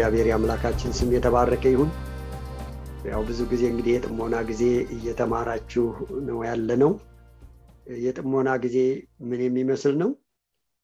[0.00, 1.88] እግዚአብሔር የአምላካችን ስም የተባረከ ይሁን።
[3.04, 4.62] ያው ብዙ ጊዜ እንግዲህ የጥሞና ጊዜ
[4.94, 5.84] እየተማራችሁ
[6.28, 6.92] ነው ያለ ነው።
[8.04, 8.76] የጥሞና ጊዜ
[9.28, 10.10] ምን የሚመስል ነው?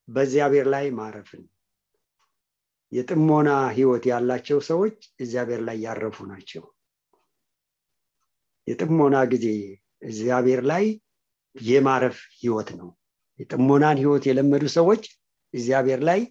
[0.09, 1.42] በእግዚአብሔር ላይ ማረፍን።
[2.92, 6.65] የጥሞና ህይወት ያላቸው ሰዎች እግዚአብሔር ላይ ያረፉ ናቸው።
[8.66, 9.49] የጥሞና ጊዜ
[10.03, 10.87] እግዚአብሔር ላይ
[11.56, 12.91] የማረፍ ህይወት ነው።
[13.41, 15.03] የጥሞናን ህይወት የለመዱ ሰዎች
[15.55, 16.22] እግዚአብሔር ላይ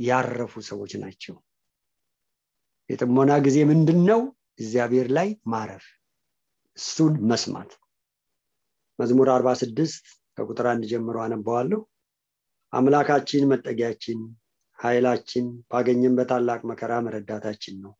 [0.00, 1.36] ያረፉ ሰዎች ናቸው።
[2.90, 4.20] የጥሞና ጊዜ ምንድን ነው?
[4.60, 5.86] እግዚአብሔር ላይ ማረፍ፣
[6.78, 7.70] እሱን መስማት።
[8.98, 10.04] መዝሙር አርባ ስድስት
[10.38, 11.80] ከቁጥር አንድ ጀምሮ አነበዋለሁ።
[12.72, 14.18] አምላካችን መጠጊያችን፣
[14.78, 17.92] ኃይላችን፣ ባገኘን በታላቅ መከራ መረዳታችን ነው።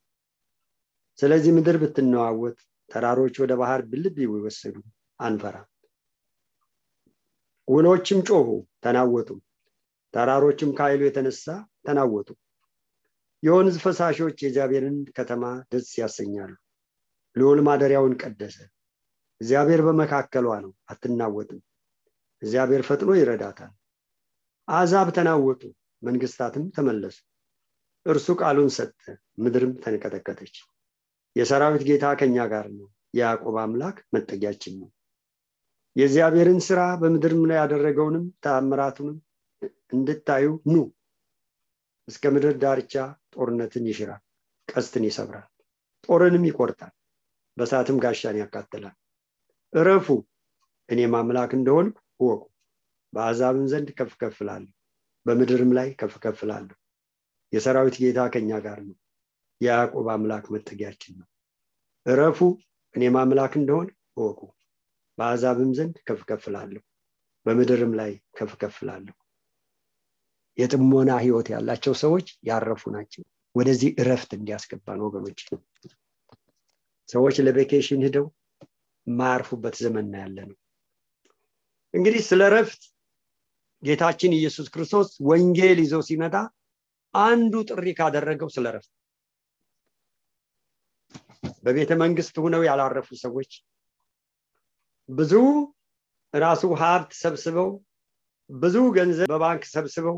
[1.19, 2.57] ስለዚህ ምድር ብትነዋወጥ፣
[2.91, 4.77] ተራሮች ወደ ባህር ብልብ ቢወሰዱ
[5.21, 5.69] አንፈራም።
[7.69, 8.49] ውሎችም ጮሁ
[8.85, 9.29] ተናወጡ፣
[10.15, 11.45] ተራሮችም ከኃይሉ የተነሳ
[11.87, 12.29] ተናወጡ።
[13.47, 15.43] የወንዝ ፈሳሾች የእግዚአብሔርን ከተማ
[15.73, 16.53] ደስ ያሰኛሉ።
[17.37, 18.57] ልዑል ማደሪያውን ቀደሰ።
[19.41, 21.61] እግዚአብሔር በመካከሏ ነው፣ አትናወጥም።
[22.43, 23.73] እግዚአብሔር ፈጥኖ ይረዳታል።
[24.69, 25.63] አሕዛብ ተናወጡ፣
[26.03, 27.19] መንግስታትም ተመለሱ።
[28.07, 29.01] እርሱ ቃሉን ሰጠ፣
[29.39, 30.55] ምድርም ተንቀጠቀጠች።
[31.37, 34.91] የሰራዊት ጌታ ከኛ ጋር ነው፣ የያዕቆብ አምላክ መጠጊያችን ነው።
[35.97, 39.17] የእግዚአብሔርን ስራ በምድርም ላይ ያደረገውንም ተአምራቱንም
[39.93, 40.77] እንድታዩ ኑ።
[42.09, 42.95] እስከ ምድር ዳርቻ
[43.35, 44.23] ጦርነትን ይሽራል፣
[44.69, 45.47] ቀስትን ይሰብራል፣
[46.09, 46.93] ጦርንም ይቆርጣል፣
[47.57, 48.97] በሳትም ጋሻን ያቃጥላል።
[49.73, 50.07] እረፉ፣
[50.89, 52.43] እኔም አምላክ እንደሆንኩ እወቁ።
[53.13, 54.39] በአሕዛብም ዘንድ ከፍ ከፍ
[55.27, 56.41] በምድርም ላይ ከፍ ከፍ
[57.53, 58.97] የሰራዊት ጌታ ከኛ ጋር ነው፣
[59.61, 61.27] የያዕቆብ አምላክ መጠጊያችን ነው።
[62.07, 62.39] እረፉ፣
[62.95, 64.41] እኔም አምላክ እንደሆን እወቁ።
[65.19, 66.45] በአሕዛብም ዘንድ ከፍ ከፍ
[67.47, 68.77] በምድርም ላይ ከፍ ከፍ
[70.59, 73.23] የጥሞና ህይወት ያላቸው ሰዎች ያረፉ ናቸው።
[73.55, 75.41] ወደዚህ እረፍት እንዲያስገባን ወገኖች፣
[77.09, 78.27] ሰዎች ለቬኬሽን ሂደው
[79.07, 80.57] የማያርፉበት ዘመን ያለ ነው።
[81.95, 82.83] እንግዲህ ስለ እረፍት
[83.83, 86.35] ጌታችን ኢየሱስ ክርስቶስ ወንጌል ይዞ ሲመጣ
[87.15, 88.93] አንዱ ጥሪ ካደረገው ስለ እረፍት
[91.65, 93.53] በቤተ መንግስት ሁነው ያላረፉ ሰዎች
[95.09, 95.33] ብዙ
[96.35, 97.69] ራሱ ሀብት ሰብስበው
[98.51, 100.17] ብዙ ገንዘብ በባንክ ሰብስበው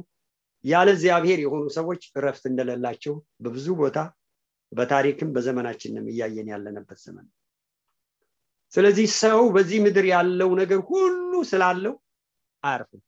[0.69, 3.99] ያለ እግዚአብሔር የሆኑ ሰዎች እረፍት እንደሌላቸው በብዙ ቦታ
[4.73, 7.27] በታሪክም በዘመናችንም እያየን ያለንበት ዘመን።
[8.73, 11.95] ስለዚህ ሰው በዚህ ምድር ያለው ነገር ሁሉ ስላለው
[12.63, 13.03] አያርፍም።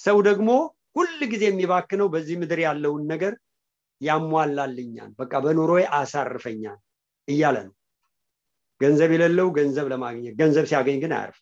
[0.00, 0.50] ሰው ደግሞ
[0.96, 3.32] ሁል ጊዜ የሚባክነው በዚህ ምድር ያለውን ነገር
[4.00, 6.78] ያሟላልኛል በቃ በኑሮ አሳርፈኛል
[7.28, 7.74] እያለ ነው።
[8.80, 11.38] ገንዘብ የሌለው ገንዘብ ለማግኘት ገንዘብ ሲያገኝ ግን አያርፍ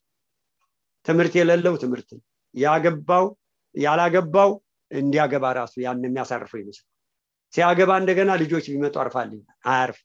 [1.06, 2.10] ትምህርት የሌለው ትምህርት
[2.54, 3.26] ያገባው
[3.74, 4.50] ያላገባው
[4.92, 6.86] እንዲያገባ ራሱ ያን የሚያሳርፈው ይመስል
[7.54, 9.40] ሲያገባ እንደገና ልጆች ቢመጡ አርፋልኝ
[9.70, 9.98] አያርፍ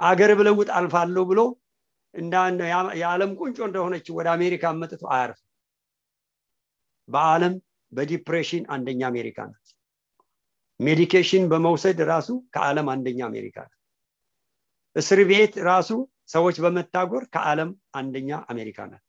[0.00, 1.40] አገር ብለውጥ አልፋለሁ ብሎ
[3.00, 5.38] የዓለም ቁንጮ እንደሆነች ወደ አሜሪካ መጥቶ አያርፍ
[7.08, 7.54] በአለም
[7.92, 9.68] በ depression አንደኛ አሜሪካ ናት።
[10.80, 13.78] medication በመውሰድ ራሱ ከዓለም አንደኛ አሜሪካ ናት።
[14.96, 15.90] እስር ቤት ራሱ
[16.26, 19.04] ሰዎች በመታጎር ከዓለም አንደኛ አሜሪካ ናት።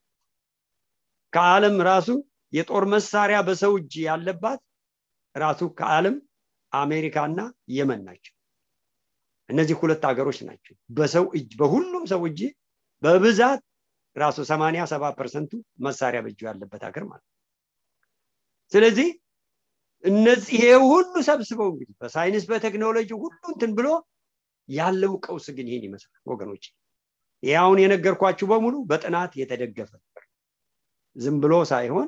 [1.34, 2.10] ከዓለም ራሱ
[2.54, 4.62] የጦር መሳሪያ በሰው እጅ ያለባት
[5.36, 6.16] ራሱ ከዓለም
[6.72, 7.40] አሜሪካና
[7.76, 8.34] የመን ናቸው።
[9.50, 12.40] እነዚህ ሁለት ሀገሮች ናቸው በሰው እጅ በሁሉም ሰው እጅ
[13.04, 13.62] በብዛት
[14.16, 15.52] ራሱ ሰማኒያ ሰባ percent ኡ
[15.86, 17.28] መሳሪያ በእጁ ያለበት ሀገር ማለት
[18.72, 19.10] ስለዚህ
[20.04, 23.88] እነዚህ ይሄ ሁሉ ሰብስበው እንግዲህ በሳይንስ በቴክኖሎጂ ሁሉ እንትን ብሎ
[24.70, 26.66] ያለው ቀውስ ግን ይሄን ይመስላል ወገኖች።
[27.44, 29.92] ይህ አሁን የነገርኳችሁ በሙሉ በጥናት የተደገፈ
[31.16, 32.08] ዝም ብሎ ሳይሆን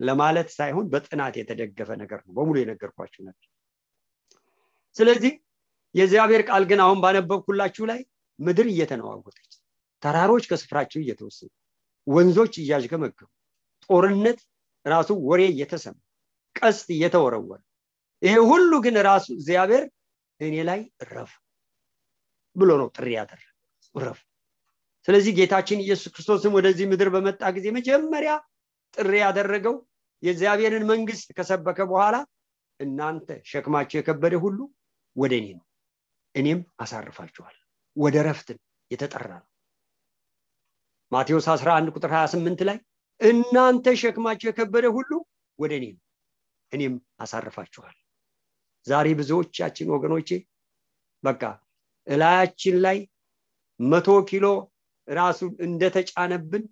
[0.00, 3.46] ለማለት ሳይሆን በጥናት የተደገፈ ነገር ነው። በሙሉ የነገርኳችሁ ነበር
[4.96, 5.32] ስለዚህ
[5.94, 8.00] የእግዚአብሔር ቃል ግን አሁን ባነበብኩላችሁ ላይ
[8.38, 9.52] ምድር እየተነዋወጠች
[10.02, 11.50] ተራሮች ከስፍራቸው እየተወሰኑ
[12.06, 13.28] ወንዞች እያዥገመገሙ
[13.90, 14.40] ጦርነት
[14.86, 15.96] ራሱ ወሬ እየተሰማ
[16.56, 17.60] ቀስት እየተወረወረ
[18.22, 19.84] ይሄ ሁሉ ግን ራሱ እግዚአብሔር
[20.40, 21.32] እኔ ላይ እረፍ
[22.56, 23.46] ብሎ ነው ጥሪ ያደረገ
[23.94, 24.20] እረፍ።
[25.08, 28.32] ስለዚህ ጌታችን ኢየሱስ ክርስቶስም ወደዚህ ምድር በመጣ ጊዜ መጀመሪያ
[28.96, 29.74] ጥሪ ያደረገው
[30.22, 32.16] የእግዚአብሔርን መንግስት ከሰበከ በኋላ
[32.80, 34.58] እናንተ ሸክማቸው የከበደ ሁሉ
[35.16, 35.64] ወደ እኔ ነው።
[36.34, 37.56] እኔም አሳርፋችኋል
[37.96, 38.58] ወደ ረፍትን
[38.90, 39.48] የተጠራ ነው።
[41.12, 42.78] ማቴዎስ 11 ቁጥር 28 ላይ
[43.20, 45.10] እናንተ ሸክማቸው የከበደ ሁሉ
[45.58, 46.02] ወደ እኔ ነው።
[46.72, 47.96] እኔም አሳርፋችኋል
[48.86, 50.30] ዛሬ ብዙዎቻችን ወገኖቼ
[51.24, 51.42] በቃ
[52.06, 52.98] እላያችን ላይ
[53.80, 54.46] መቶ ኪሎ
[55.08, 56.64] ራሱን እንደተጫነብን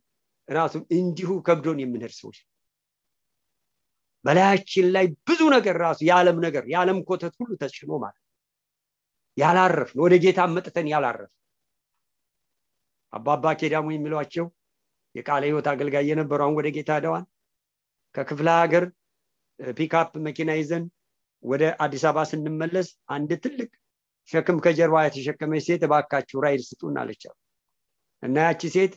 [0.49, 2.39] ራሱን እንዲሁ ከብዶን የምንሄድ ሰዎች
[4.25, 8.21] በላያችን ላይ ብዙ ነገር ራሱ የዓለም ነገር የዓለም ኮተት ሁሉ ተጭኖ ማለት
[9.37, 11.33] ያላረፍን ወደ ጌታ መጥተን ያላረፍን።
[13.13, 14.47] አባባ ኬዳሙ የሚሏቸው
[15.15, 17.25] የቃለ ህይወት አገልጋይ የነበሩ አሁን ወደ ጌታ ሄደዋል
[18.15, 18.85] ከክፍለ ሀገር
[19.61, 20.85] ፒክአፕ መኪና ይዘን
[21.45, 23.71] ወደ አዲስ አበባ ስንመለስ አንድ ትልቅ
[24.31, 27.35] ሸክም ከጀርባ የተሸከመች ሴት እባካችሁ ride ስጡን አለቻቸው
[28.23, 28.93] እና ያቺ ሴት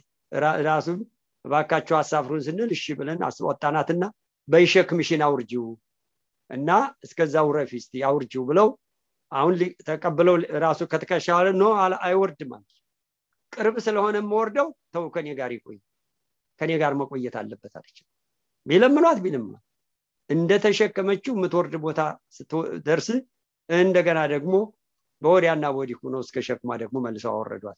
[0.67, 0.99] ራሱን
[1.47, 4.03] እባካችሁ አሳፍሩን ስንል እሺ ብለን አስወጣናትና
[4.47, 5.65] በይሸክምሽን አውርጂው
[6.49, 6.69] እና
[7.05, 8.67] እስከዛ ውረፊ እስቲ አውርጂው ብለው
[9.31, 9.53] አሁን
[9.87, 11.71] ተቀብለው ራሱ ከተከሻለ ነው
[12.05, 12.51] አይወርድም
[13.53, 15.77] ቅርብ ስለሆነ የምወርደው ተው ከኔ ጋር ይቆይ
[16.61, 17.97] ከኔ ጋር መቆየት አለበት አለች
[18.65, 19.63] ቢለምኗት ቢለምኗት
[20.29, 22.01] እንደተሸከመችው የምትወርድ ቦታ
[22.37, 23.07] ስትደርስ
[23.69, 24.55] እንደገና ደግሞ
[25.21, 27.77] በወዲያና በወዲህ ሆኖ እስከ ሸክማ ደግሞ መልሰው አወረዷት።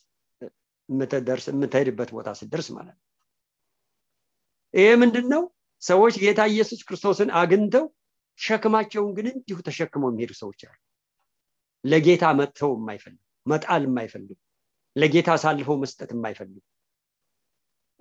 [0.89, 3.05] የምትሄድበት ቦታ ስደርስ ማለት ነው
[4.73, 5.43] ይሄ ምንድን ነው
[5.81, 7.85] ሰዎች ጌታ ኢየሱስ ክርስቶስን አግኝተው
[8.39, 10.77] ሸክማቸውን ግን እንዲሁ ተሸክመው የሚሄዱ ሰዎች አሉ።
[11.83, 14.31] ለጌታ መጥተው የማይፈልጉ መጣል የማይፈልጉ
[14.95, 16.57] ለጌታ አሳልፈው መስጠት የማይፈልጉ።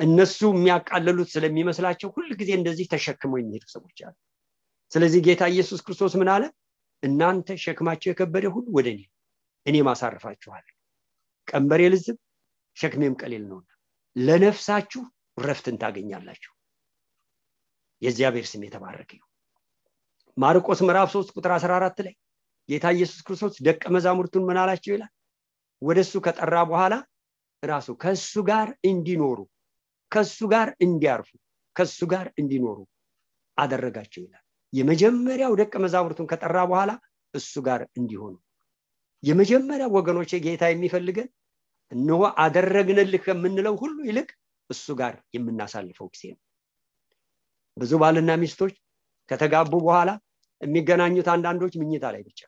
[0.00, 4.14] እነሱ የሚያቃለሉት ስለሚመስላቸው ሁል ጊዜ እንደዚህ ተሸክመው የሚሄዱ ሰዎች አሉ።
[4.92, 6.44] ስለዚህ ጌታ ኢየሱስ ክርስቶስ ምን አለ?
[7.02, 9.00] እናንተ ሸክማቸው የከበደ ሁሉ ወደ እኔ
[9.66, 10.64] እኔ ማሳርፋችኋል
[11.48, 12.16] ቀንበሬ ልዝብ
[12.76, 13.68] ሸክሜም ቀሌል ነውና
[14.16, 15.02] ለነፍሳችሁ
[15.38, 16.52] ረፍትን ታገኛላችሁ
[18.02, 19.30] የእግዚአብሔር ስም የተባረከ ይሁን።
[20.36, 22.14] ማርቆስ ምዕራፍ 3 ቁጥር 14 ላይ
[22.68, 25.12] ጌታ ኢየሱስ ክርስቶስ ደቀ መዛሙርቱን ምን አላቸው ይላል?
[25.82, 26.94] ወደ እሱ ከጠራ በኋላ
[27.62, 29.38] ራሱ ከእሱ ጋር እንዲኖሩ
[30.12, 31.30] ከእሱ ጋር እንዲያርፉ
[31.76, 32.78] ከእሱ ጋር እንዲኖሩ
[33.58, 36.90] አደረጋቸው ይላል። የመጀመሪያው ደቀ መዛሙርቱን ከጠራ በኋላ
[37.34, 38.34] እሱ ጋር እንዲሆኑ።
[39.22, 41.28] የመጀመሪያ ወገኖች ጌታ የሚፈልገን
[41.92, 44.28] እነሆ አደረግንልህ ከምንለው ሁሉ ይልቅ
[44.70, 46.40] እሱ ጋር የምናሳልፈው ጊዜ ነው
[47.78, 48.74] ብዙ ባልና ሚስቶች
[49.28, 50.10] ከተጋቡ በኋላ
[50.60, 52.40] የሚገናኙት አንዳንዶች ምኝታ ላይ ብቻ።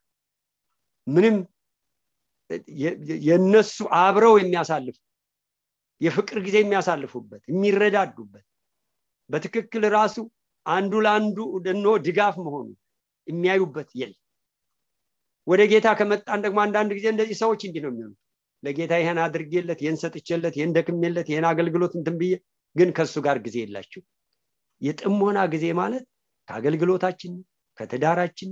[1.07, 1.37] ምንም
[3.27, 4.97] የነሱ አብረው የሚያሳልፉ
[6.01, 8.47] የፍቅር ጊዜ የሚያሳልፉበት የሚረዳዱበት
[9.31, 10.17] በትክክል ራሱ
[10.67, 11.39] አንዱ ለአንዱ
[11.73, 12.67] እኖ ድጋፍ መሆኑ
[13.27, 14.15] የሚያዩበት የለ
[15.47, 18.19] ወደ ጌታ ከመጣን ደግሞ አንዳንድ ጊዜ እንደዚህ ሰዎች እንዲህ ነው የሚሆኑት።
[18.63, 22.33] ለጌታ ይህን አድርጌለት ይህን ሰጥቼለት ይህን ደክሜለት ይህን አገልግሎት እንትን ብዬ
[22.77, 24.01] ግን ከእሱ ጋር ጊዜ የላችሁ
[24.83, 26.05] የጥሞና ጊዜ ማለት
[26.49, 27.33] ከአገልግሎታችን
[27.79, 28.51] ከትዳራችን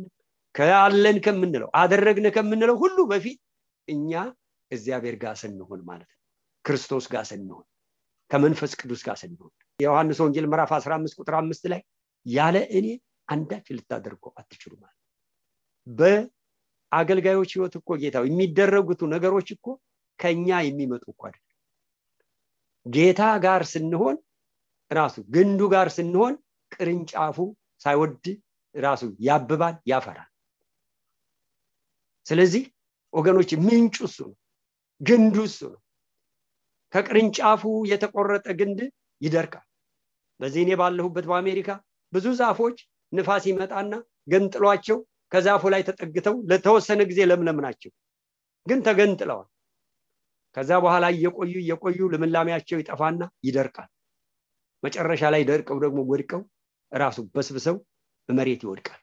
[0.55, 3.39] ከአለን ከምንለው አደረግን ከምንለው ሁሉ በፊት
[3.89, 4.13] እኛ
[4.71, 6.19] እግዚአብሔር ጋር ስንሆን ማለት ነው።
[6.65, 7.67] ክርስቶስ ጋር ስንሆን
[8.31, 11.81] ከመንፈስ ቅዱስ ጋር ስንሆን። የዮሐንስ ወንጌል ምዕራፍ 15 ቁጥር አምስት ላይ
[12.27, 12.87] ያለ እኔ
[13.29, 14.97] አንዳች ልታደርጉ አትችሉ ማለት
[15.87, 19.67] በአገልጋዮች ህይወት እኮ ጌታ የሚደረጉት ነገሮች እኮ
[20.19, 21.45] ከኛ የሚመጡ እኮ አይደለም
[22.87, 24.17] ጌታ ጋር ስንሆን
[24.91, 26.35] ራሱ ግንዱ ጋር ስንሆን
[26.73, 27.37] ቅርንጫፉ
[27.83, 28.27] ሳይወድ
[28.75, 30.29] ራሱ ያብባል ያፈራል።
[32.27, 32.65] ስለዚህ
[33.13, 34.37] ወገኖች ምንጩ እሱ ነው
[35.01, 35.81] ግንዱ እሱ ነው።
[36.93, 38.81] ከቅርንጫፉ የተቆረጠ ግንድ
[39.21, 39.67] ይደርቃል።
[40.41, 41.71] በዚህ እኔ ባለሁበት በአሜሪካ
[42.13, 42.77] ብዙ ዛፎች
[43.13, 43.93] ንፋስ ይመጣና
[44.33, 44.99] ገንጥሏቸው
[45.33, 47.91] ከዛፉ ላይ ተጠግተው ለተወሰነ ጊዜ ለምለም ናቸው
[48.67, 49.49] ግን ተገንጥለዋል።
[50.57, 53.89] ከዛ በኋላ እየቆዩ እየቆዩ ልምላሜያቸው ይጠፋና ይደርቃል
[54.83, 56.43] መጨረሻ ላይ ደርቀው ደግሞ ወድቀው
[56.93, 57.77] ራሱ በስብሰው
[58.29, 59.01] በመሬት ይወድቃል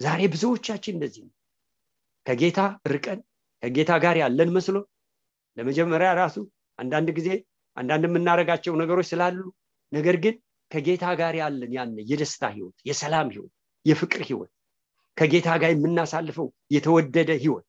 [0.00, 1.34] ዛሬ ብዙዎቻችን እንደዚህ ነው።
[2.26, 2.60] ከጌታ
[2.92, 3.20] ርቀን
[3.62, 4.76] ከጌታ ጋር ያለን መስሎ
[5.56, 6.36] ለመጀመሪያ ራሱ
[6.78, 7.28] አንዳንድ ጊዜ
[7.76, 9.38] አንዳንድ የምናደርጋቸው ነገሮች ስላሉ
[9.92, 10.34] ነገር ግን
[10.70, 13.52] ከጌታ ጋር ያለን ያን የደስታ ህይወት የሰላም ህይወት
[13.86, 14.50] የፍቅር ህይወት
[15.16, 17.66] ከጌታ ጋር የምናሳልፈው የተወደደ ህይወት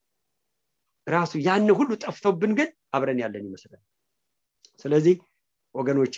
[1.08, 3.84] ራሱ ያን ሁሉ ጠፍቶብን ግን አብረን ያለን ይመስላል።
[4.86, 5.16] ስለዚህ
[5.76, 6.16] ወገኖቼ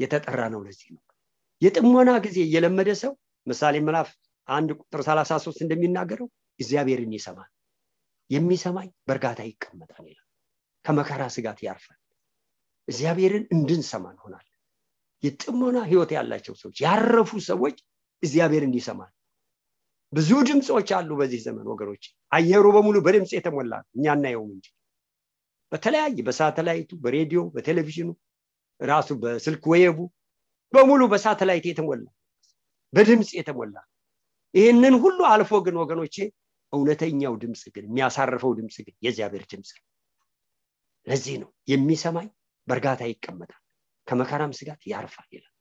[0.00, 1.02] የተጠራ ነው ለዚህ ነው።
[1.62, 3.12] የጥሞና ጊዜ እየለመደ ሰው
[3.46, 4.10] ምሳሌ ምዕራፍ
[4.48, 6.28] አንድ ቁጥር 33 እንደሚናገረው
[6.60, 7.50] እግዚአብሔርን ይሰማል።
[8.30, 10.26] የሚሰማኝ በእርጋታ ይቀመጣል ይላል።
[10.84, 11.98] ከመከራ ስጋት ያርፋል።
[12.88, 14.46] እግዚአብሔርን እንድንሰማ እንሆናለን።
[15.22, 17.76] የጥሞና ህይወት ያላቸው ሰዎች ያረፉ ሰዎች
[18.22, 19.12] እግዚአብሔርን ይሰማል።
[20.12, 24.66] ብዙ ድምፆች አሉ በዚህ ዘመን ወገኖች። አየሩ በሙሉ በድምፅ የተሞላ እኛ እናየውም እንጂ።
[25.72, 28.08] በተለያየ በሳተላይቱ በሬዲዮ በቴሌቪዥኑ
[28.80, 29.98] ራሱ በስልክ ወየቡ
[30.74, 32.04] በሙሉ በሳተላይት የተሞላ
[32.92, 33.76] በድምፅ የተሞላ
[34.54, 36.16] ይህንን ሁሉ አልፎ ግን ወገኖቼ
[36.72, 39.84] እውነተኛው ድምፅ ግን የሚያሳርፈው ድምፅ ግን የእግዚአብሔር ድምፅ ነው።
[41.06, 42.28] ለዚህ ነው የሚሰማኝ
[42.68, 43.60] በእርጋታ ይቀመጣል
[44.06, 45.54] ከመከራም ስጋት ያርፋል ይላል።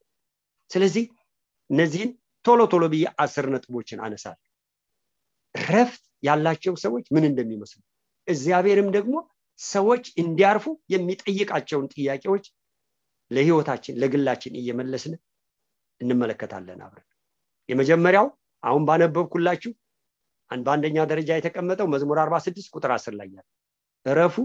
[0.72, 1.06] ስለዚህ
[1.70, 2.12] እነዚህን
[2.46, 4.38] ቶሎ ቶሎ ብዬ አስር ነጥቦችን አነሳል
[5.56, 7.82] ረፍት ያላቸው ሰዎች ምን እንደሚመስሉ
[8.28, 9.16] እግዚአብሔርም ደግሞ
[9.60, 12.46] ሰዎች እንዲያርፉ የሚጠይቃቸውን ጥያቄዎች
[13.32, 15.14] ለህይወታችን ለግላችን እየመለስን
[16.02, 17.08] እንመለከታለን አብረን።
[17.70, 18.28] የመጀመሪያው
[18.64, 19.72] አሁን ባነበብኩላችሁ
[20.52, 23.48] በአንደኛ ደረጃ የተቀመጠው መዝሙር 46 ቁጥር 10 ላይ ያለ
[24.06, 24.36] እረፉ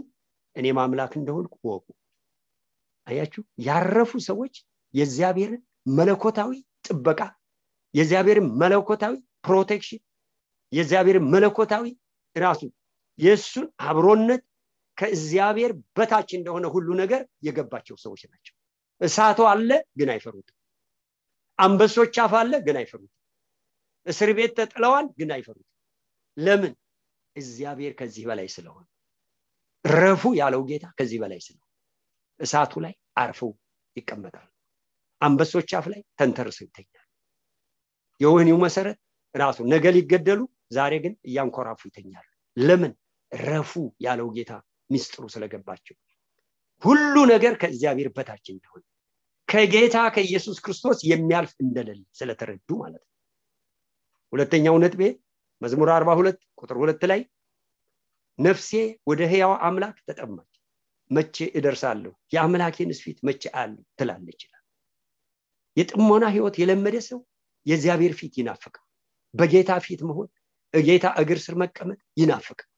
[0.57, 1.87] እኔ ማምላክ እንደሆንኩ ወቁ
[3.07, 3.43] አያችሁ?
[3.67, 4.55] ያረፉ ሰዎች
[4.95, 5.61] የእግዚአብሔርን
[5.91, 6.53] መለኮታዊ
[6.87, 7.21] ጥበቃ
[7.95, 9.15] የእግዚአብሔርን መለኮታዊ
[9.47, 10.01] protection
[10.73, 11.85] የእግዚአብሔርን መለኮታዊ
[12.37, 12.63] ራሱ
[13.19, 14.43] የእሱን አብሮነት
[14.99, 18.54] ከእግዚአብሔር በታች እንደሆነ ሁሉ ነገር የገባቸው ሰዎች ናቸው
[19.01, 20.57] እሳቱ አለ ግን አይፈሩትም።
[21.59, 23.21] አንበሶች አፍ አለ ግን አይፈሩትም።
[24.07, 25.71] እስር ቤት ተጥለዋል ግን አይፈሩትም።
[26.37, 26.73] ለምን?
[27.37, 28.87] እግዚአብሔር ከዚህ በላይ ስለሆነ።
[29.85, 31.71] ረፉ ያለው ጌታ ከዚህ በላይ ስለሆነ።
[32.41, 33.51] እሳቱ ላይ አርፈው
[33.97, 34.49] ይቀመጣሉ።
[35.21, 37.07] አንበሶች አፍ ላይ ተንተርሰው ይተኛሉ።
[38.21, 38.99] የወህኒው መሰረት
[39.35, 42.93] ራሱ ነገ ሊገደሉ ዛሬ ግን እያንኮራፉ ይተኛሉ። ለምን?
[43.33, 44.53] ረፉ ያለው ጌታ
[44.91, 45.97] ሚስጥሩ ስለገባቸው
[46.83, 48.83] ሁሉ ነገር ከእግዚአብሔር በታች እንደሆነ
[49.49, 53.11] ከጌታ ከኢየሱስ ክርስቶስ የሚያልፍ እንደሌለ ስለተረዱ ማለት ነው።
[54.33, 55.03] ሁለተኛው ነጥቤ
[55.63, 57.21] መዝሙር 42 ቁጥር ሁለት ላይ
[58.39, 58.71] ነፍሴ
[59.07, 60.51] ወደ ህያው አምላክ ተጠማች
[61.11, 62.13] መቼ እደርሳለሁ?
[62.35, 64.41] የአምላኬንስ ፊት መቼ አለ ትላለች
[65.77, 67.21] የጥሞና ህይወት የለመደ ሰው
[67.67, 68.85] የእግዚአብሔር ፊት ይናፍቃል።
[69.35, 70.29] በጌታ ፊት መሆን
[70.75, 72.69] ጌታ እግር ስር መቀመጥ ይናፍቃል።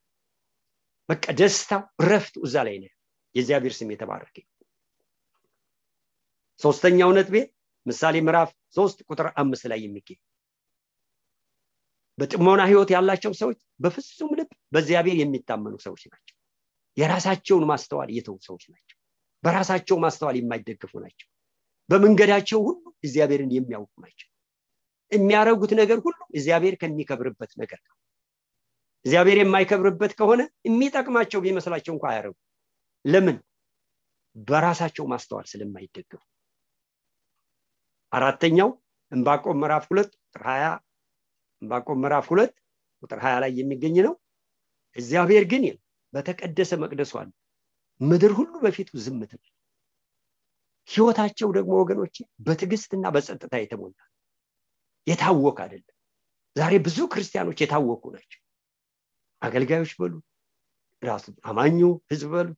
[1.08, 2.90] በቃ ደስታው ረፍቱ እዛ ላይ ነው
[3.36, 4.36] የእግዚአብሔር ስም የተባረከ
[6.60, 7.36] ሶስተኛው ነጥቤ
[7.86, 10.18] ምሳሌ ምዕራፍ ሶስት ቁጥር አምስት ላይ የሚገኝ
[12.18, 16.34] በጥሞና ህይወት ያላቸው ሰዎች በፍጹም ልብ በእግዚአብሔር የሚታመኑ ሰዎች ናቸው።
[16.96, 18.96] የራሳቸውን ማስተዋል የተው ሰዎች ናቸው።
[19.44, 21.28] በራሳቸው ማስተዋል የማይደግፉ ናቸው።
[21.88, 24.28] በመንገዳቸው ሁሉ እግዚአብሔርን የሚያውቁ ናቸው።
[25.12, 27.94] የሚያደረጉት ነገር ሁሉ እግዚአብሔር ከሚከብርበት ነገር ነው።
[29.04, 32.34] እግዚአብሔር የማይከብርበት ከሆነ የሚጠቅማቸው ቢመስላቸው እንኳ አያረጉ
[33.06, 33.36] ለምን?
[34.46, 36.22] በራሳቸው ማስተዋል ስለማይደገፉ።
[38.12, 38.70] አራተኛው
[39.12, 40.64] እንባቆም ምዕራፍ ሁለት ቁጥር ሀያ
[41.62, 42.52] እንባቆም ምዕራፍ ሁለት
[43.02, 44.14] ቁጥር ሀያ ላይ የሚገኝ ነው።
[44.96, 45.78] እግዚአብሔር ግን ይል
[46.12, 47.30] በተቀደሰ መቅደሱ አለ
[48.00, 49.52] ምድር ሁሉ በፊቱ ዝም ትበል
[50.88, 53.96] ህይወታቸው ደግሞ ወገኖች በትዕግስትና በጸጥታ የተሞላ
[55.06, 55.92] የታወክ አይደለም።
[56.56, 58.40] ዛሬ ብዙ ክርስቲያኖች የታወቁ ናቸው።
[59.42, 60.14] አገልጋዮች በሉ
[61.02, 61.80] ራሱ አማኙ
[62.12, 62.48] ህዝብ በሉ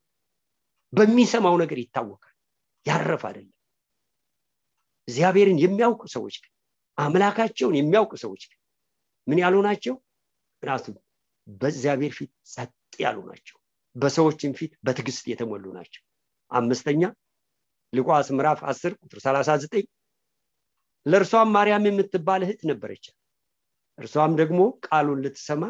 [0.92, 2.34] በሚሰማው ነገር ይታወቃል።
[2.86, 3.54] ያረፍ አይደለም።
[5.08, 6.52] እግዚአብሔርን የሚያውቁ ሰዎች ግን
[6.98, 8.58] አምላካቸውን የሚያውቁ ሰዎች ግን
[9.26, 9.94] ምን ያሉ ናቸው?
[10.62, 10.86] ራሱ
[11.60, 13.56] በእግዚአብሔር ፊት ጸጥ ያሉ ናቸው።
[13.96, 16.02] በሰዎችም ፊት በትዕግስት የተሞሉ ናቸው።
[16.50, 17.02] አምስተኛ
[17.92, 19.86] ልቋስ ምዕራፍ 10 ቁጥር 39
[21.06, 23.04] ለእርሷም ማርያም የምትባል እህት ነበረች።
[23.98, 25.62] እርሷም ደግሞ ቃሉን ልትሰማ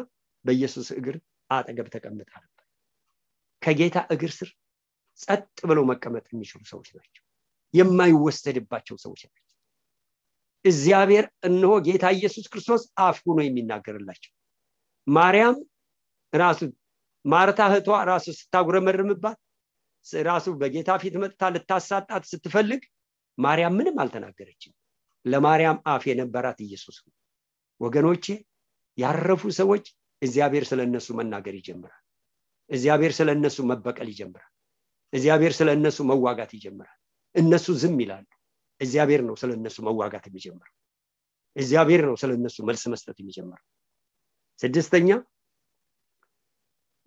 [0.45, 1.15] በኢየሱስ እግር
[1.49, 2.65] አጠገብ ተቀምጣ ነበር።
[3.61, 4.49] ከጌታ እግር ስር
[5.19, 7.23] ጸጥ ብለው መቀመጥ የሚችሉ ሰዎች ናቸው።
[7.73, 9.45] የማይወሰድባቸው ሰዎች ናቸው።
[10.65, 14.31] እግዚአብሔር እነሆ ጌታ ኢየሱስ ክርስቶስ አፍ ሆኖ የሚናገርላቸው።
[15.07, 15.57] ማርያም
[16.33, 16.59] ራሱ
[17.25, 19.37] ማርታ እህቷ ራሱ ስታጉረመርምባት
[20.25, 22.81] ራሱ በጌታ ፊት መጥታ ልታሳጣት ስትፈልግ
[23.37, 24.73] ማርያም ምንም አልተናገረችም።
[25.25, 27.13] ለማርያም አፍ የነበራት ኢየሱስ ነው።
[27.81, 28.25] ወገኖቼ
[28.97, 29.85] ያረፉ ሰዎች
[30.21, 32.03] እግዚአብሔር ስለ እነሱ መናገር ይጀምራል።
[32.69, 34.48] እግዚአብሔር ስለ እነሱ መበቀል ይጀምራል
[35.13, 36.97] እግዚአብሔር ስለ እነሱ መዋጋት ይጀምራል።
[37.35, 38.25] እነሱ ዝም ይላሉ።
[38.81, 40.75] እግዚአብሔር ነው ስለ እነሱ መዋጋት የሚጀምረው።
[41.55, 43.65] እግዚአብሔር ነው ስለ እነሱ መልስ መስጠት የሚጀምረው።
[44.59, 45.09] ስድስተኛ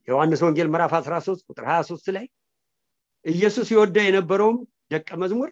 [0.08, 2.26] ዮሐንስ ወንጌል ምዕራፍ 13 ቁጥር 23 ላይ
[3.24, 4.56] ኢየሱስ ይወደው የነበረውም
[4.92, 5.50] ደቀ መዝሙር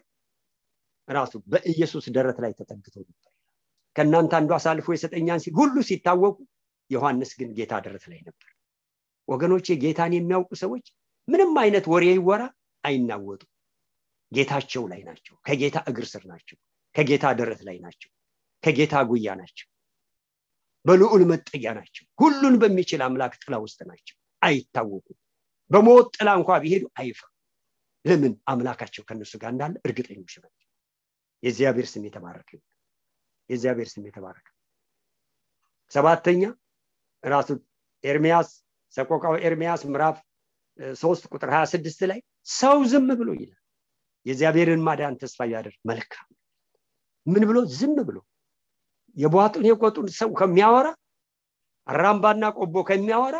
[1.09, 3.29] ራሱ በኢየሱስ ደረት ላይ ተጠግቶ ነበር
[3.95, 6.35] ከእናንተ አንዱ አሳልፎ የሰጠኛን ሲል ሁሉ ሲታወቁ
[6.89, 8.49] ዮሐንስ ግን ጌታ ደረት ላይ ነበር።
[9.27, 10.85] ወገኖቼ ጌታን የሚያውቁ ሰዎች
[11.31, 12.43] ምንም አይነት ወሬ ይወራ
[12.83, 13.41] አይናወጡ።
[14.31, 16.57] ጌታቸው ላይ ናቸው። ከጌታ እግር ስር ናቸው።
[16.95, 18.09] ከጌታ ደረት ላይ ናቸው።
[18.63, 19.67] ከጌታ ጉያ ናቸው።
[20.85, 25.17] በልዑል መጠጊያ ናቸው። ሁሉን በሚችል አምላክ ጥላ ውስጥ ናቸው። አይታወቁም።
[25.71, 27.27] በሞት ጥላ እንኳ ቢሄዱ አይፈሩ።
[28.05, 28.33] ለምን?
[28.51, 30.67] አምላካቸው ከእነሱ ጋር እንዳለ እርግጠኞች ናቸው።
[31.43, 32.49] የእግዚአብሔር ስም የተባረከ
[33.49, 34.47] የእግዚአብሔር ስም የተባረከ
[35.91, 36.43] ሰባተኛ
[37.23, 37.49] ራሱ
[38.03, 38.49] ኤርሚያስ
[38.93, 40.17] ሰቆቃው ኤርሚያስ ምዕራፍ
[40.95, 42.19] ሶስት ቁጥር ሀያ ስድስት ላይ
[42.53, 43.59] ሰው ዝም ብሎ ይላል።
[44.25, 46.27] የእግዚአብሔርን ማዳን ተስፋ ያደርግ መልካም
[47.27, 47.57] ምን ብሎ?
[47.73, 48.17] ዝም ብሎ
[49.17, 50.87] የቧጡን የቆጡን ሰው ከሚያወራ
[51.87, 53.37] አራምባና ቆቦ ከሚያወራ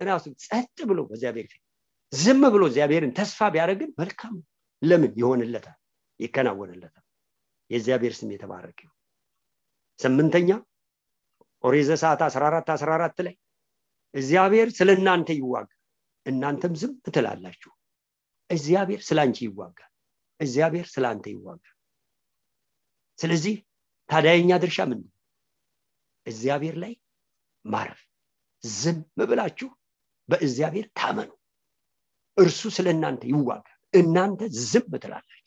[0.00, 1.62] ራሱ ጸጥ ብሎ በእግዚአብሔር ፊት
[2.12, 4.34] ዝም ብሎ እግዚአብሔርን ተስፋ ቢያደርግን መልካም
[4.82, 5.12] ለምን?
[5.20, 5.78] ይሆንለታል
[6.20, 7.04] ይከናወንለታል።
[7.70, 8.80] የእግዚአብሔር ስም የተባረክ
[10.00, 10.50] ስምንተኛ
[11.64, 13.34] ኦሪዘ ሰዓት 14 14 ላይ
[14.14, 15.78] እግዚአብሔር ስለ እናንተ ይዋጋል
[16.26, 17.72] እናንተም ዝም ትላላችሁ።
[18.50, 19.90] እግዚአብሔር ስለ አንቺ ይዋጋል።
[20.40, 21.74] እግዚአብሔር ስለ አንተ ይዋጋል።
[23.18, 23.54] ስለዚህ
[24.10, 25.00] ታዲያ ድርሻ ምን
[26.26, 26.92] እግዚአብሔር ላይ
[27.64, 28.00] ማረፍ።
[28.64, 29.68] ዝም ብላችሁ
[30.28, 31.30] በእግዚአብሔር ታመኑ።
[32.36, 33.64] እርሱ ስለ እናንተ ይዋጋል።
[33.94, 35.38] እናንተ ዝም ትላላችሁ።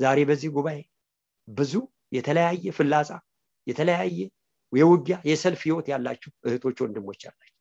[0.00, 0.78] ዛሬ በዚህ ጉባኤ
[1.48, 1.72] ብዙ
[2.16, 3.10] የተለያየ ፍላጻ
[3.66, 4.18] የተለያየ
[4.72, 7.51] የውጊያ የሰልፍ ህይወት ያላችሁ እህቶች ወንድሞች አላችሁ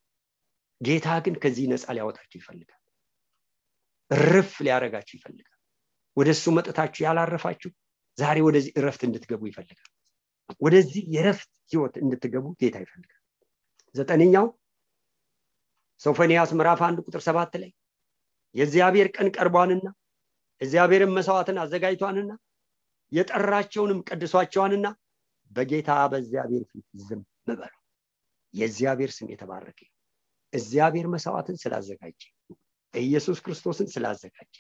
[0.82, 2.78] ጌታ ግን ከዚህ ነፃ ሊያወጣችሁ ይፈልጋል።
[4.32, 5.58] ርፍ ሊያረጋችሁ ይፈልጋል።
[6.18, 7.70] ወደ እሱ መጠታችሁ ያላረፋችሁ
[8.18, 9.90] ዛሬ ወደዚህ እረፍት እንድትገቡ ይፈልጋል።
[10.62, 13.22] ወደዚህ የረፍት ህይወት እንድትገቡ ጌታ ይፈልጋል።
[13.96, 14.48] ዘጠነኛው
[16.02, 17.72] ሶፎንያስ ምዕራፍ አንድ ቁጥር ሰባት ላይ
[18.56, 19.88] የእግዚአብሔር ቀን ቀርቧንና
[20.62, 22.32] እግዚአብሔርን መስዋዕትን አዘጋጅቷንና
[23.12, 24.88] የጠራቸውንም ቀድሷቸዋንና
[25.52, 27.74] በጌታ በእግዚአብሔር ፊት ዝም በሉ።
[28.54, 29.80] የእግዚአብሔር ስም የተባረከ
[30.54, 32.22] እግዚአብሔር መስዋዕትን ስላዘጋጀ
[32.94, 34.56] ኢየሱስ ክርስቶስን ስላዘጋጀ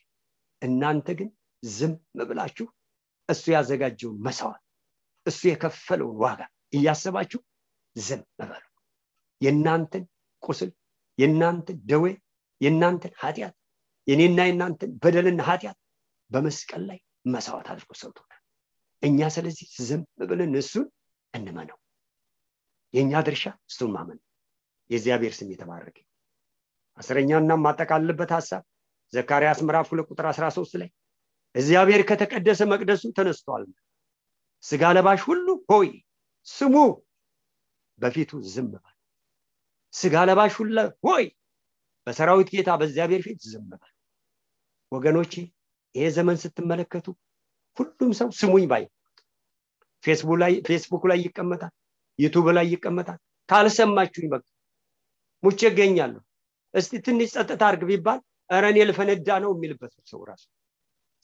[0.61, 1.29] እናንተ ግን
[1.63, 1.93] ዝም
[2.29, 2.67] ብላችሁ
[3.29, 4.63] እሱ ያዘጋጀውን መስዋዕት
[5.25, 6.39] እሱ የከፈለውን ዋጋ
[6.73, 7.39] እያሰባችሁ
[7.95, 8.63] ዝም በሉ።
[9.41, 10.03] የእናንተን
[10.43, 10.69] ቁስል
[11.17, 12.05] የእናንተን ደዌ
[12.61, 13.55] የእናንተን ኃጢአት
[14.07, 15.77] የኔና የእናንተን በደልና ኃጢአት
[16.31, 16.99] በመስቀል ላይ
[17.33, 18.41] መስዋዕት አድርጎ ሰውቶናል
[19.03, 20.85] እኛ ስለዚህ ዝም ብለን እሱን
[21.33, 21.77] እንመነው።
[22.93, 24.19] የእኛ ድርሻ እሱን ማመን
[24.91, 25.97] የእግዚአብሔር ስም የተባረከ
[26.97, 28.63] አስረኛና ማጠቃልልበት ሀሳብ
[29.13, 30.89] ዘካርያስ ምዕራፍ ሁለት ቁጥር 13 ላይ
[31.55, 33.63] እግዚአብሔር ከተቀደሰ መቅደሱ ተነስቷል።
[34.63, 35.89] ስጋ ለባሽ ሁሉ ሆይ
[36.47, 36.75] ስሙ።
[37.99, 38.85] በፊቱ ዝም በል።
[39.93, 40.75] ስጋ ለባሽ ሁሉ
[41.05, 41.25] ሆይ
[42.07, 43.91] በሰራዊት ጌታ በእግዚአብሔር ፊት ዝም በል።
[44.91, 45.33] ወገኖቼ
[45.95, 47.07] ይሄ ዘመን ስትመለከቱ
[47.77, 48.85] ሁሉም ሰው ስሙኝ ባይ።
[50.67, 51.73] ፌስቡክ ላይ ይቀመጣል
[52.19, 54.43] ዩቱብ ላይ ይቀመጣል። ካልሰማችሁኝ በቃ
[55.43, 56.21] ሞቼ እገኛለሁ።
[56.73, 58.19] እስቲ ትንሽ ጸጥታ አድርግ ቢባል
[58.49, 60.45] ኧረ እኔ ልፈነዳ ነው የሚልበት ሰው ራሱ።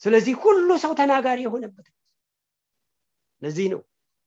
[0.02, 1.86] ስለዚህ ሁሉ ሰው ተናጋሪ የሆነበት
[3.42, 3.80] ለዚህ ነው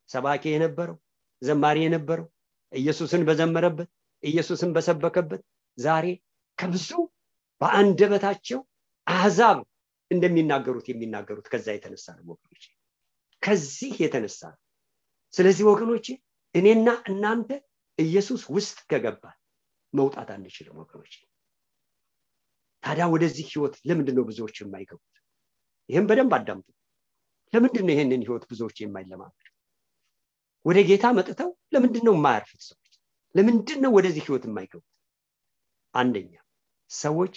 [0.10, 0.97] ሰባኪ የነበረው
[1.41, 2.27] ዘማሪ የነበረው
[2.71, 3.89] ኢየሱስን በዘመረበት
[4.23, 5.41] ኢየሱስን በሰበከበት
[5.77, 6.06] ዛሬ
[6.58, 6.89] ከብዙ
[7.62, 8.60] በአንደበታቸው
[9.08, 9.58] አህዛብ
[10.12, 12.63] እንደሚናገሩት የሚናገሩት ከዛ የተነሳ ነው ወገኖች
[13.43, 14.60] ከዚህ የተነሳ ነው።
[15.34, 16.08] ስለዚህ ወገኖች
[16.56, 17.49] እኔና እናንተ
[17.99, 19.38] ኢየሱስ ውስጥ ከገባል
[19.93, 21.13] መውጣት አንችልም ወገኖች።
[22.84, 25.08] ታዲያ ወደዚህ ህይወት ለምንድን ነው ብዙዎች የማይገቡት?
[25.89, 26.67] ይህም በደንብ አዳምጡ።
[27.54, 29.38] ለምንድን ነው ይህንን ህይወት ብዙዎች የማይለማመዱ?
[30.65, 32.91] ወደ ጌታ መጥተው ለምንድን ነው የማያርፉት ሰዎች?
[33.36, 34.88] ለምንድን ነው ወደዚህ ህይወት የማይገቡት?
[35.93, 36.34] አንደኛ
[36.89, 37.34] ሰዎች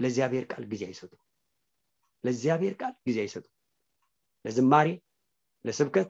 [0.00, 1.12] ለእግዚአብሔር ቃል ጊዜ አይሰጡ
[2.24, 3.46] ለእግዚአብሔር ቃል ጊዜ አይሰጡ
[4.44, 4.88] ለዝማሬ
[5.64, 6.08] ለስብከት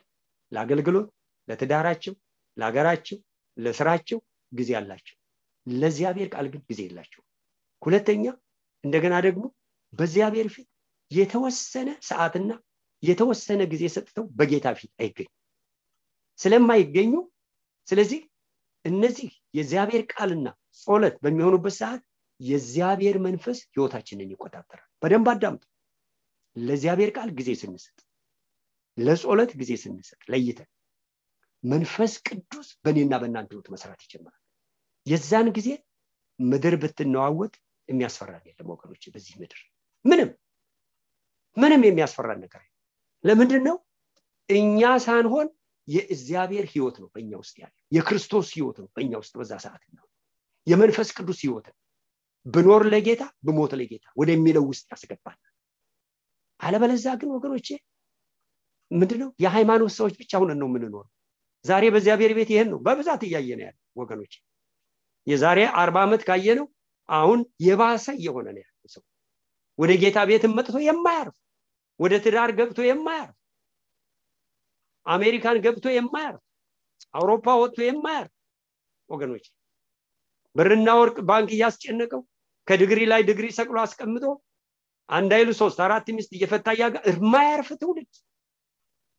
[0.53, 1.09] ለአገልግሎት
[1.49, 2.15] ለትዳራቸው
[2.57, 3.19] ለሀገራቸው
[3.57, 4.19] ለስራቸው
[4.53, 5.17] ጊዜ አላቸው
[5.75, 7.23] ለእግዚአብሔር ቃል ግን ጊዜ የላቸው
[7.83, 8.25] ሁለተኛ
[8.85, 9.45] እንደገና ደግሞ
[9.93, 10.69] በእግዚአብሔር ፊት
[11.11, 12.51] የተወሰነ ሰዓትና
[13.03, 15.29] የተወሰነ ጊዜ ሰጥተው በጌታ ፊት አይገኙ
[16.39, 17.13] ስለማይገኙ
[17.89, 18.21] ስለዚህ
[18.85, 20.49] እነዚህ የእግዚአብሔር ቃልና
[20.87, 22.03] ጾለት በሚሆኑበት ሰዓት
[22.41, 25.65] የእግዚአብሔር መንፈስ ህይወታችንን ይቆጣጠራል። በደንብ አዳምጡ።
[26.57, 27.99] ለእግዚአብሔር ቃል ጊዜ ስንሰጥ
[28.99, 30.69] ለጾለት ጊዜ ስንሰጥ ለይተን
[31.65, 34.40] መንፈስ ቅዱስ በእኔና በእናንተ ህይወት መስራት ይጀምራል
[35.11, 35.69] የዛን ጊዜ
[36.39, 37.55] ምድር ብትነዋወጥ
[37.89, 39.61] የሚያስፈራን የለም ወገኖች በዚህ ምድር።
[40.05, 40.29] ምንም
[41.57, 42.63] ምንም የሚያስፈራን ነገር
[43.25, 43.77] ለምንድን ነው
[44.49, 45.49] እኛ ሳንሆን
[45.89, 50.05] የእግዚአብሔር ህይወት ነው በእኛ ውስጥ ያለ የክርስቶስ ህይወት ነው በእኛ ውስጥ በዛ ሰዓት ነው
[50.67, 51.79] የመንፈስ ቅዱስ ህይወት ነው።
[52.47, 55.39] ብኖር ለጌታ ብሞት ለጌታ ወደሚለው ውስጥ ያስገባል።
[56.61, 57.69] አለበለዛ ግን ወገኖቼ
[58.91, 59.29] ምንድነው?
[59.43, 61.11] የሃይማኖት ሰዎች ብቻ ሁነን ነው የምንኖረው።
[61.65, 64.33] ዛሬ በእግዚአብሔር ቤት ይህን ነው በብዛት እያየ ነው ያለ ወገኖች
[65.27, 66.67] የዛሬ አርባ ዓመት ካየ ነው
[67.09, 69.03] አሁን የባሰ እየሆነ ነው ያለ ሰው።
[69.79, 71.37] ወደ ጌታ ቤትን መጥቶ የማያርፍ
[72.01, 73.37] ወደ ትዳር ገብቶ የማያርፍ
[75.07, 76.43] አሜሪካን ገብቶ የማያርፍ
[77.15, 78.33] አውሮፓ ወጥቶ የማያርፍ
[79.09, 79.47] ወገኖች
[80.57, 82.23] ብርና ወርቅ ባንክ እያስጨነቀው
[82.69, 84.25] ከድግሪ ላይ ድግሪ ሰቅሎ አስቀምጦ
[85.09, 88.13] አንድ አይሉ ሶስት አራት ሚስት እየፈታ እያጋ የማያርፍ ትውልድ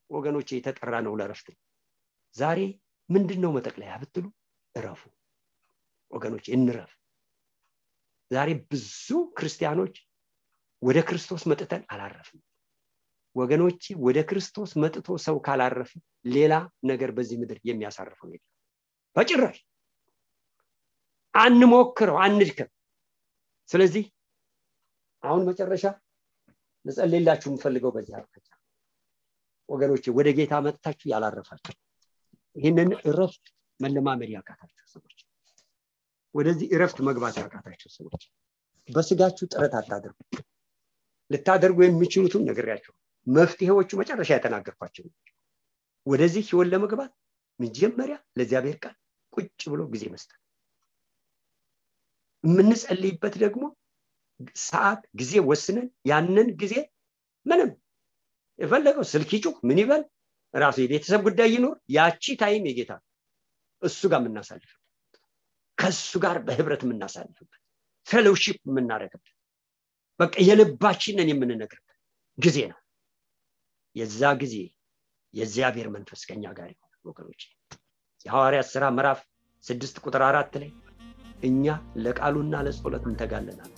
[0.10, 1.48] ወገኖች የተጠራ ነው ለረፍት
[2.38, 2.60] ዛሬ
[3.10, 4.26] ምንድን ነው መጠቅለያ ብትሉ
[4.76, 5.02] እረፉ
[6.12, 6.92] ወገኖች እንረፍ።
[8.32, 9.96] ዛሬ ብዙ ክርስቲያኖች
[10.82, 12.40] ወደ ክርስቶስ መጥተን አላረፍም።
[13.36, 15.92] ወገኖች ወደ ክርስቶስ መጥቶ ሰው ካላረፍ
[16.28, 16.54] ሌላ
[16.86, 18.48] ነገር በዚህ ምድር የሚያሳርፈው የለም።
[19.16, 19.60] በጭራሽ
[21.34, 22.70] አንሞክረው አንድከም
[23.70, 24.06] ስለዚህ
[25.24, 25.84] አሁን መጨረሻ
[26.86, 28.50] ልጸልላችሁ የምፈልገው በዚህ አቅጣጫ
[29.70, 31.76] ወገኖች ወደ ጌታ መጥታችሁ ያላረፋችሁ
[32.56, 33.46] ይህንን እረፍት
[33.80, 35.20] መለማመድ ያቃታችሁ ሰዎች
[36.36, 38.24] ወደዚህ እረፍት መግባት ያቃታችሁ ሰዎች
[38.90, 40.18] በስጋችሁ ጥረት አታድርጉ።
[41.32, 42.94] ልታደርጉ የሚችሉትን ነግሬያቸው
[43.28, 45.06] መፍትሄዎቹ መጨረሻ የተናገርኳቸው
[46.06, 47.12] ወደዚህ ህይወት ለመግባት
[47.60, 48.96] መጀመሪያ ለእግዚአብሔር ቃል
[49.34, 50.38] ቁጭ ብሎ ጊዜ መስጠት።
[52.44, 53.64] የምንጸልይበት ደግሞ
[54.62, 56.76] ሰዓት ጊዜ ወስነን ያንን ጊዜ
[57.46, 57.70] ምንም
[58.60, 60.02] የፈለገው ስልክ ይጩህ ምን ይበል
[60.54, 62.92] ራሱ የቤተሰብ ጉዳይ ይኖር ያቺ time የጌታ
[63.84, 64.78] እሱ ጋር የምናሳልፍበት
[65.82, 67.60] ከእሱ ጋር በህብረት የምናሳልፍበት
[68.08, 69.36] fellowship የምናደርግበት
[70.20, 71.98] በቃ የልባችንን የምንነግርበት
[72.38, 72.80] ጊዜ ነው።
[73.96, 74.56] የዛ ጊዜ
[75.34, 77.42] የእግዚአብሔር መንፈስ ከኛ ጋር ይሆናል ወገኖች
[78.26, 79.20] የሐዋርያት ስራ ምዕራፍ
[79.64, 80.72] ስድስት ቁጥር አራት ላይ
[81.44, 81.66] እኛ
[82.04, 83.72] ለቃሉና ለጸሎት እንተጋለናል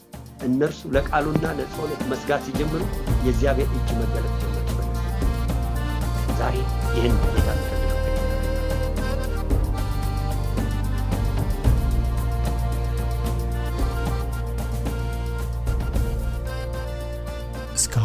[0.47, 2.81] እነርሱ ለቃሉና ለጸሎት መስጋት ሲጀምሩ
[3.25, 4.89] የእግዚአብሔር እጅ መገለጥ ጀመር
[6.39, 6.55] ዛሬ
[6.95, 7.15] ይህን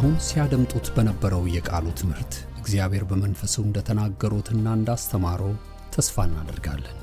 [0.09, 5.51] እስካሁን ሲያደምጡት በነበረው የቃሉ ትምህርት እግዚአብሔር በመንፈሱ እንደተናገሩትና እንዳስተማረው
[5.95, 6.97] ተስፋ እናደርጋለን።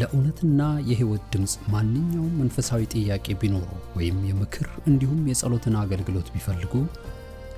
[0.00, 3.68] ለእውነትና የሕይወት ድምፅ ማንኛውም መንፈሳዊ ጥያቄ ቢኖሩ
[3.98, 6.72] ወይም የምክር እንዲሁም የጸሎትን አገልግሎት ቢፈልጉ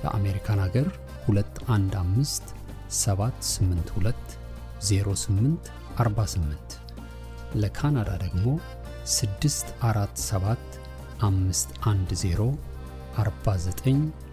[0.03, 0.89] ለአሜሪካን አገር
[1.29, 2.53] 215
[2.99, 4.37] 782
[4.89, 6.77] 08 48
[7.55, 8.45] ለካናዳ ደግሞ
[9.15, 10.77] 647
[11.23, 12.51] 510
[13.19, 14.22] 49